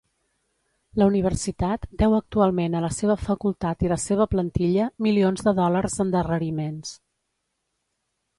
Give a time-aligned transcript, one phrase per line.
[1.01, 5.99] La universitat deu actualment a la seva facultat i la seva plantilla milions de dòlars
[6.01, 6.97] d"endarreriments.